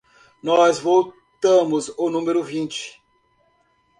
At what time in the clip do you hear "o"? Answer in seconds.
1.95-2.09